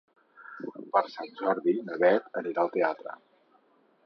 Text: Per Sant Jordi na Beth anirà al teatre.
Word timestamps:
Per 0.95 1.03
Sant 1.17 1.29
Jordi 1.41 1.75
na 1.91 2.01
Beth 2.05 2.43
anirà 2.43 2.65
al 2.67 2.77
teatre. 2.79 3.19